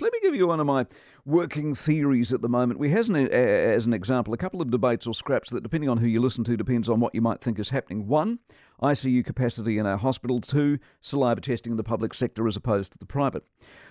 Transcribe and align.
Let 0.00 0.10
me 0.10 0.20
give 0.22 0.34
you 0.34 0.46
one 0.46 0.58
of 0.58 0.66
my 0.66 0.86
working 1.26 1.74
theories 1.74 2.32
at 2.32 2.40
the 2.40 2.48
moment. 2.48 2.80
We 2.80 2.88
has, 2.90 3.10
an, 3.10 3.14
as 3.28 3.84
an 3.84 3.92
example, 3.92 4.32
a 4.32 4.38
couple 4.38 4.62
of 4.62 4.70
debates 4.70 5.06
or 5.06 5.12
scraps 5.12 5.50
that, 5.50 5.62
depending 5.62 5.90
on 5.90 5.98
who 5.98 6.06
you 6.06 6.18
listen 6.18 6.44
to, 6.44 6.56
depends 6.56 6.88
on 6.88 6.98
what 6.98 7.14
you 7.14 7.20
might 7.20 7.42
think 7.42 7.58
is 7.58 7.68
happening. 7.68 8.06
One, 8.06 8.38
ICU 8.80 9.22
capacity 9.22 9.76
in 9.76 9.84
our 9.84 9.98
hospital. 9.98 10.40
Two, 10.40 10.78
saliva 11.02 11.42
testing 11.42 11.72
in 11.72 11.76
the 11.76 11.84
public 11.84 12.14
sector 12.14 12.48
as 12.48 12.56
opposed 12.56 12.92
to 12.92 12.98
the 12.98 13.04
private. 13.04 13.44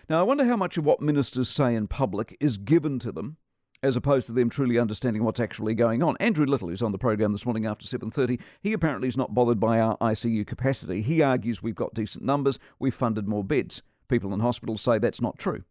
Now, 0.09 0.19
I 0.19 0.23
wonder 0.23 0.43
how 0.43 0.57
much 0.57 0.75
of 0.75 0.85
what 0.85 1.01
ministers 1.01 1.49
say 1.49 1.75
in 1.75 1.87
public 1.87 2.35
is 2.39 2.57
given 2.57 2.97
to 2.99 3.11
them 3.11 3.37
as 3.83 3.95
opposed 3.95 4.25
to 4.27 4.33
them 4.33 4.49
truly 4.49 4.79
understanding 4.79 5.23
what's 5.23 5.39
actually 5.39 5.75
going 5.75 6.01
on. 6.01 6.17
Andrew 6.19 6.47
Little, 6.47 6.69
who's 6.69 6.81
on 6.81 6.91
the 6.91 6.97
program 6.97 7.31
this 7.31 7.45
morning 7.45 7.67
after 7.67 7.85
7:30, 7.85 8.39
he 8.61 8.73
apparently 8.73 9.07
is 9.07 9.17
not 9.17 9.35
bothered 9.35 9.59
by 9.59 9.79
our 9.79 9.97
ICU 9.99 10.47
capacity. 10.47 11.03
He 11.03 11.21
argues 11.21 11.61
we've 11.61 11.75
got 11.75 11.93
decent 11.93 12.25
numbers, 12.25 12.57
we've 12.79 12.93
funded 12.93 13.27
more 13.27 13.43
beds. 13.43 13.83
People 14.07 14.33
in 14.33 14.39
hospitals 14.39 14.81
say 14.81 14.97
that's 14.97 15.21
not 15.21 15.37
true. 15.37 15.63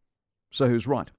So 0.51 0.69
who's 0.69 0.87
right? 0.87 1.11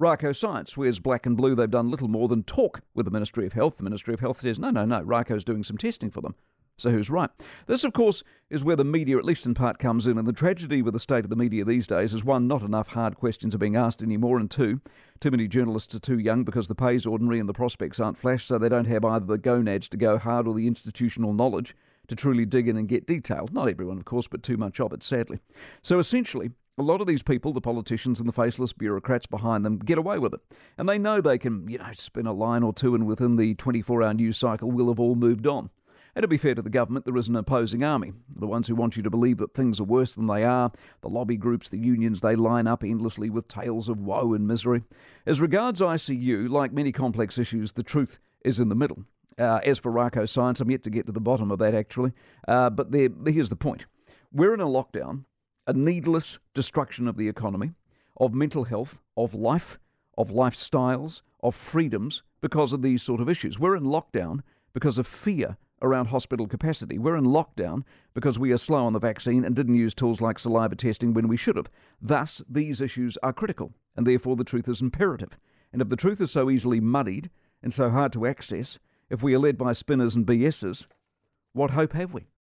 Rako 0.00 0.34
Science 0.34 0.72
swears 0.72 0.98
black 0.98 1.26
and 1.26 1.36
blue 1.36 1.54
they've 1.54 1.70
done 1.70 1.90
little 1.90 2.08
more 2.08 2.28
than 2.28 2.42
talk 2.42 2.80
with 2.94 3.04
the 3.04 3.12
Ministry 3.12 3.46
of 3.46 3.52
Health. 3.52 3.76
The 3.76 3.84
Ministry 3.84 4.12
of 4.14 4.20
Health 4.20 4.40
says, 4.40 4.58
no, 4.58 4.70
no, 4.70 4.84
no, 4.84 5.02
Rako's 5.02 5.44
doing 5.44 5.62
some 5.62 5.78
testing 5.78 6.10
for 6.10 6.20
them. 6.20 6.34
So 6.76 6.90
who's 6.90 7.10
right? 7.10 7.28
This, 7.66 7.84
of 7.84 7.92
course, 7.92 8.22
is 8.48 8.64
where 8.64 8.74
the 8.74 8.84
media, 8.84 9.18
at 9.18 9.24
least 9.24 9.44
in 9.44 9.52
part, 9.52 9.78
comes 9.78 10.06
in. 10.06 10.16
And 10.16 10.26
the 10.26 10.32
tragedy 10.32 10.80
with 10.80 10.94
the 10.94 10.98
state 10.98 11.24
of 11.24 11.30
the 11.30 11.36
media 11.36 11.62
these 11.62 11.86
days 11.86 12.14
is 12.14 12.24
one, 12.24 12.48
not 12.48 12.62
enough 12.62 12.88
hard 12.88 13.16
questions 13.16 13.54
are 13.54 13.58
being 13.58 13.76
asked 13.76 14.02
anymore, 14.02 14.38
and 14.38 14.50
two, 14.50 14.80
too 15.20 15.30
many 15.30 15.46
journalists 15.46 15.94
are 15.94 16.00
too 16.00 16.18
young 16.18 16.42
because 16.42 16.68
the 16.68 16.74
pay's 16.74 17.04
ordinary 17.04 17.38
and 17.38 17.48
the 17.48 17.52
prospects 17.52 18.00
aren't 18.00 18.16
flash, 18.16 18.46
so 18.46 18.56
they 18.56 18.70
don't 18.70 18.86
have 18.86 19.04
either 19.04 19.26
the 19.26 19.36
gonads 19.36 19.88
to 19.88 19.98
go 19.98 20.16
hard 20.16 20.48
or 20.48 20.54
the 20.54 20.66
institutional 20.66 21.34
knowledge 21.34 21.76
to 22.08 22.16
truly 22.16 22.46
dig 22.46 22.66
in 22.66 22.78
and 22.78 22.88
get 22.88 23.06
detail. 23.06 23.46
Not 23.52 23.68
everyone, 23.68 23.98
of 23.98 24.06
course, 24.06 24.26
but 24.26 24.42
too 24.42 24.56
much 24.56 24.80
of 24.80 24.94
it, 24.94 25.02
sadly. 25.02 25.38
So 25.82 25.98
essentially, 25.98 26.50
a 26.78 26.82
lot 26.82 27.00
of 27.00 27.06
these 27.06 27.22
people, 27.22 27.52
the 27.52 27.60
politicians 27.60 28.20
and 28.20 28.28
the 28.28 28.32
faceless 28.32 28.72
bureaucrats 28.72 29.26
behind 29.26 29.64
them, 29.64 29.78
get 29.78 29.98
away 29.98 30.18
with 30.18 30.34
it. 30.34 30.40
And 30.78 30.88
they 30.88 30.98
know 30.98 31.20
they 31.20 31.38
can, 31.38 31.68
you 31.68 31.78
know, 31.78 31.90
spin 31.92 32.26
a 32.26 32.32
line 32.32 32.62
or 32.62 32.72
two 32.72 32.94
and 32.94 33.06
within 33.06 33.36
the 33.36 33.54
24 33.54 34.02
hour 34.02 34.14
news 34.14 34.38
cycle 34.38 34.70
we'll 34.70 34.88
have 34.88 35.00
all 35.00 35.14
moved 35.14 35.46
on. 35.46 35.70
And 36.14 36.22
to 36.22 36.28
be 36.28 36.38
fair 36.38 36.54
to 36.54 36.62
the 36.62 36.70
government, 36.70 37.04
there 37.04 37.16
is 37.16 37.28
an 37.28 37.36
opposing 37.36 37.84
army. 37.84 38.12
The 38.34 38.46
ones 38.46 38.66
who 38.66 38.74
want 38.74 38.96
you 38.96 39.02
to 39.04 39.10
believe 39.10 39.38
that 39.38 39.54
things 39.54 39.78
are 39.78 39.84
worse 39.84 40.16
than 40.16 40.26
they 40.26 40.42
are, 40.42 40.72
the 41.02 41.08
lobby 41.08 41.36
groups, 41.36 41.68
the 41.68 41.78
unions, 41.78 42.20
they 42.20 42.34
line 42.34 42.66
up 42.66 42.82
endlessly 42.82 43.30
with 43.30 43.46
tales 43.46 43.88
of 43.88 44.00
woe 44.00 44.34
and 44.34 44.46
misery. 44.46 44.82
As 45.24 45.40
regards 45.40 45.80
ICU, 45.80 46.50
like 46.50 46.72
many 46.72 46.90
complex 46.90 47.38
issues, 47.38 47.72
the 47.72 47.84
truth 47.84 48.18
is 48.44 48.58
in 48.58 48.68
the 48.68 48.74
middle. 48.74 49.04
Uh, 49.38 49.60
as 49.64 49.78
for 49.78 49.92
Rako 49.92 50.28
science, 50.28 50.60
I'm 50.60 50.70
yet 50.70 50.82
to 50.82 50.90
get 50.90 51.06
to 51.06 51.12
the 51.12 51.20
bottom 51.20 51.50
of 51.50 51.60
that 51.60 51.74
actually. 51.74 52.12
Uh, 52.48 52.70
but 52.70 52.90
there, 52.90 53.08
here's 53.26 53.48
the 53.48 53.56
point 53.56 53.86
we're 54.32 54.54
in 54.54 54.60
a 54.60 54.66
lockdown 54.66 55.24
a 55.66 55.72
needless 55.72 56.38
destruction 56.54 57.06
of 57.06 57.16
the 57.16 57.28
economy, 57.28 57.72
of 58.16 58.34
mental 58.34 58.64
health, 58.64 59.00
of 59.16 59.34
life, 59.34 59.78
of 60.16 60.30
lifestyles, 60.30 61.22
of 61.42 61.54
freedoms 61.54 62.22
because 62.40 62.72
of 62.72 62.82
these 62.82 63.02
sort 63.02 63.20
of 63.20 63.28
issues. 63.28 63.58
We're 63.58 63.76
in 63.76 63.84
lockdown 63.84 64.40
because 64.72 64.98
of 64.98 65.06
fear 65.06 65.56
around 65.82 66.06
hospital 66.06 66.46
capacity. 66.46 66.98
We're 66.98 67.16
in 67.16 67.24
lockdown 67.24 67.84
because 68.14 68.38
we 68.38 68.52
are 68.52 68.58
slow 68.58 68.84
on 68.84 68.92
the 68.92 68.98
vaccine 68.98 69.44
and 69.44 69.56
didn't 69.56 69.76
use 69.76 69.94
tools 69.94 70.20
like 70.20 70.38
saliva 70.38 70.76
testing 70.76 71.14
when 71.14 71.28
we 71.28 71.36
should 71.36 71.56
have. 71.56 71.70
Thus, 72.00 72.42
these 72.48 72.80
issues 72.80 73.16
are 73.22 73.32
critical, 73.32 73.72
and 73.96 74.06
therefore 74.06 74.36
the 74.36 74.44
truth 74.44 74.68
is 74.68 74.82
imperative. 74.82 75.38
And 75.72 75.80
if 75.80 75.88
the 75.88 75.96
truth 75.96 76.20
is 76.20 76.30
so 76.30 76.50
easily 76.50 76.80
muddied 76.80 77.30
and 77.62 77.72
so 77.72 77.90
hard 77.90 78.12
to 78.14 78.26
access, 78.26 78.78
if 79.08 79.22
we 79.22 79.34
are 79.34 79.38
led 79.38 79.56
by 79.56 79.72
spinners 79.72 80.14
and 80.14 80.26
BSs, 80.26 80.86
what 81.52 81.70
hope 81.70 81.92
have 81.94 82.12
we? 82.12 82.28